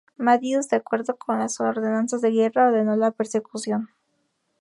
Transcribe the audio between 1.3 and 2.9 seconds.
las ordenanzas de guerra,